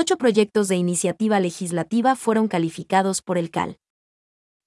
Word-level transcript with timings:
ocho 0.00 0.16
proyectos 0.16 0.68
de 0.68 0.76
iniciativa 0.76 1.40
legislativa 1.40 2.14
fueron 2.14 2.46
calificados 2.46 3.20
por 3.20 3.36
el 3.36 3.50
CAL. 3.50 3.78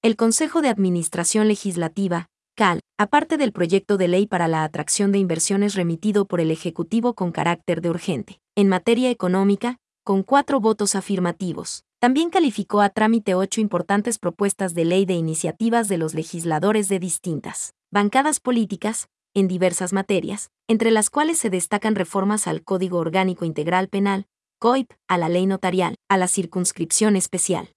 El 0.02 0.14
Consejo 0.14 0.60
de 0.60 0.68
Administración 0.68 1.48
Legislativa, 1.48 2.26
CAL, 2.54 2.80
aparte 2.98 3.38
del 3.38 3.50
proyecto 3.50 3.96
de 3.96 4.08
ley 4.08 4.26
para 4.26 4.46
la 4.46 4.62
atracción 4.62 5.10
de 5.10 5.16
inversiones 5.16 5.74
remitido 5.74 6.26
por 6.26 6.42
el 6.42 6.50
Ejecutivo 6.50 7.14
con 7.14 7.32
carácter 7.32 7.80
de 7.80 7.88
urgente, 7.88 8.40
en 8.56 8.68
materia 8.68 9.08
económica, 9.08 9.78
con 10.04 10.22
cuatro 10.22 10.60
votos 10.60 10.94
afirmativos, 10.94 11.86
también 11.98 12.28
calificó 12.28 12.82
a 12.82 12.90
trámite 12.90 13.34
ocho 13.34 13.62
importantes 13.62 14.18
propuestas 14.18 14.74
de 14.74 14.84
ley 14.84 15.06
de 15.06 15.14
iniciativas 15.14 15.88
de 15.88 15.96
los 15.96 16.12
legisladores 16.12 16.90
de 16.90 16.98
distintas 16.98 17.72
bancadas 17.90 18.38
políticas, 18.38 19.08
en 19.32 19.48
diversas 19.48 19.94
materias, 19.94 20.50
entre 20.68 20.90
las 20.90 21.08
cuales 21.08 21.38
se 21.38 21.48
destacan 21.48 21.94
reformas 21.94 22.46
al 22.46 22.62
Código 22.62 22.98
Orgánico 22.98 23.46
Integral 23.46 23.88
Penal, 23.88 24.26
COIP, 24.62 24.92
a 25.08 25.18
la 25.18 25.28
ley 25.28 25.46
notarial, 25.46 25.96
a 26.08 26.16
la 26.16 26.28
circunscripción 26.28 27.16
especial 27.16 27.72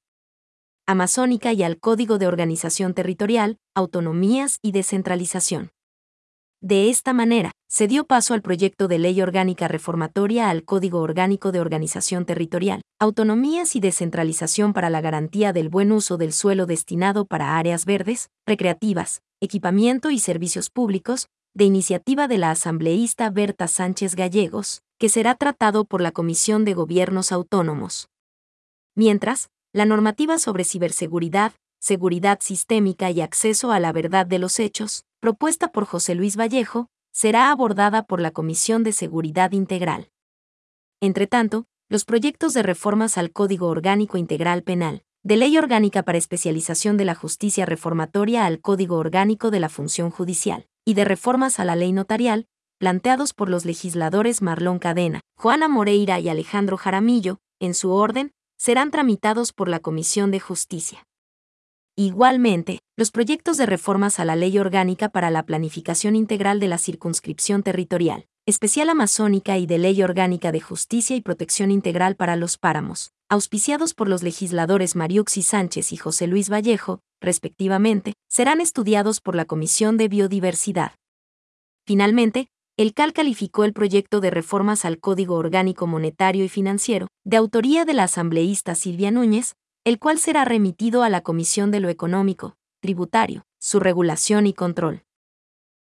amazónica 0.85 1.51
y 1.51 1.63
al 1.63 1.79
Código 1.79 2.19
de 2.19 2.27
Organización 2.27 2.93
Territorial, 2.93 3.57
Autonomías 3.73 4.59
y 4.61 4.71
Descentralización. 4.71 5.71
De 6.61 6.91
esta 6.91 7.11
manera, 7.11 7.49
se 7.67 7.87
dio 7.87 8.05
paso 8.05 8.35
al 8.35 8.43
proyecto 8.43 8.87
de 8.87 8.99
ley 8.99 9.19
orgánica 9.19 9.67
reformatoria 9.67 10.51
al 10.51 10.63
Código 10.63 10.99
Orgánico 10.99 11.51
de 11.51 11.59
Organización 11.59 12.23
Territorial, 12.23 12.81
Autonomías 12.99 13.75
y 13.75 13.79
Descentralización 13.79 14.73
para 14.73 14.91
la 14.91 15.01
garantía 15.01 15.53
del 15.53 15.69
buen 15.69 15.91
uso 15.91 16.17
del 16.17 16.33
suelo 16.33 16.67
destinado 16.67 17.25
para 17.25 17.57
áreas 17.57 17.85
verdes, 17.85 18.29
recreativas, 18.45 19.21
equipamiento 19.41 20.11
y 20.11 20.19
servicios 20.19 20.69
públicos, 20.69 21.25
de 21.55 21.65
iniciativa 21.65 22.27
de 22.27 22.37
la 22.37 22.51
asambleísta 22.51 23.31
Berta 23.31 23.67
Sánchez 23.67 24.13
Gallegos, 24.13 24.83
que 24.97 25.09
será 25.09 25.35
tratado 25.35 25.85
por 25.85 26.01
la 26.01 26.11
Comisión 26.11 26.65
de 26.65 26.73
Gobiernos 26.73 27.31
Autónomos. 27.31 28.09
Mientras, 28.95 29.49
la 29.73 29.85
normativa 29.85 30.39
sobre 30.39 30.63
ciberseguridad, 30.63 31.53
seguridad 31.79 32.39
sistémica 32.41 33.11
y 33.11 33.21
acceso 33.21 33.71
a 33.71 33.79
la 33.79 33.91
verdad 33.91 34.25
de 34.25 34.39
los 34.39 34.59
hechos, 34.59 35.03
propuesta 35.19 35.71
por 35.71 35.85
José 35.85 36.15
Luis 36.15 36.37
Vallejo, 36.37 36.87
será 37.11 37.51
abordada 37.51 38.03
por 38.03 38.21
la 38.21 38.31
Comisión 38.31 38.83
de 38.83 38.91
Seguridad 38.91 39.51
Integral. 39.51 40.09
Entretanto, 41.01 41.65
los 41.89 42.05
proyectos 42.05 42.53
de 42.53 42.63
reformas 42.63 43.17
al 43.17 43.31
Código 43.31 43.67
Orgánico 43.67 44.17
Integral 44.17 44.63
Penal, 44.63 45.03
de 45.23 45.37
Ley 45.37 45.57
Orgánica 45.57 46.03
para 46.03 46.17
Especialización 46.17 46.97
de 46.97 47.05
la 47.05 47.15
Justicia 47.15 47.65
Reformatoria 47.65 48.45
al 48.45 48.61
Código 48.61 48.97
Orgánico 48.97 49.51
de 49.51 49.59
la 49.59 49.69
Función 49.69 50.09
Judicial, 50.09 50.67
y 50.85 50.93
de 50.93 51.05
reformas 51.05 51.59
a 51.59 51.65
la 51.65 51.75
Ley 51.75 51.91
Notarial, 51.91 52.47
planteados 52.77 53.33
por 53.33 53.49
los 53.49 53.65
legisladores 53.65 54.41
Marlón 54.41 54.79
Cadena, 54.79 55.21
Juana 55.37 55.67
Moreira 55.67 56.19
y 56.19 56.29
Alejandro 56.29 56.77
Jaramillo, 56.77 57.37
en 57.59 57.73
su 57.73 57.91
orden, 57.91 58.31
serán 58.57 58.91
tramitados 58.91 59.53
por 59.53 59.69
la 59.69 59.79
Comisión 59.79 60.31
de 60.31 60.39
Justicia. 60.39 61.03
Igualmente, 61.97 62.79
los 62.97 63.11
proyectos 63.11 63.57
de 63.57 63.65
reformas 63.65 64.19
a 64.19 64.25
la 64.25 64.35
Ley 64.35 64.57
Orgánica 64.59 65.09
para 65.09 65.29
la 65.29 65.43
Planificación 65.43 66.15
Integral 66.15 66.59
de 66.59 66.67
la 66.67 66.77
Circunscripción 66.77 67.63
Territorial, 67.63 68.25
Especial 68.45 68.89
Amazónica 68.89 69.57
y 69.57 69.65
de 69.65 69.77
Ley 69.77 70.03
Orgánica 70.03 70.51
de 70.51 70.59
Justicia 70.59 71.15
y 71.15 71.21
Protección 71.21 71.71
Integral 71.71 72.15
para 72.15 72.35
los 72.35 72.57
Páramos, 72.57 73.13
auspiciados 73.29 73.93
por 73.93 74.09
los 74.09 74.23
legisladores 74.23 74.95
Mariuxi 74.95 75.41
Sánchez 75.41 75.93
y 75.93 75.97
José 75.97 76.27
Luis 76.27 76.49
Vallejo, 76.49 76.99
respectivamente, 77.21 78.13
serán 78.29 78.61
estudiados 78.61 79.21
por 79.21 79.35
la 79.35 79.45
Comisión 79.45 79.97
de 79.97 80.09
Biodiversidad. 80.09 80.91
Finalmente, 81.87 82.49
el 82.77 82.93
CAL 82.93 83.13
calificó 83.13 83.63
el 83.63 83.71
proyecto 83.71 84.19
de 84.19 84.31
reformas 84.31 84.83
al 84.83 84.99
Código 84.99 85.35
Orgánico 85.35 85.87
Monetario 85.87 86.43
y 86.43 86.49
Financiero, 86.49 87.07
de 87.23 87.37
autoría 87.37 87.85
de 87.85 87.93
la 87.93 88.03
asambleísta 88.03 88.75
Silvia 88.75 89.11
Núñez, 89.11 89.55
el 89.85 89.97
cual 89.97 90.19
será 90.19 90.43
remitido 90.43 91.01
a 91.01 91.09
la 91.09 91.21
Comisión 91.21 91.71
de 91.71 91.79
lo 91.79 91.87
Económico, 91.87 92.57
Tributario, 92.81 93.45
su 93.59 93.79
regulación 93.79 94.45
y 94.45 94.53
control. 94.53 95.04